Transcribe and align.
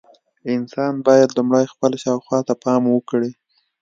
انسان 0.55 0.93
باید 1.07 1.29
لومړی 1.37 1.65
خپل 1.73 1.91
شاوخوا 2.03 2.39
ته 2.47 2.53
پام 2.63 2.83
وکړي. 2.89 3.31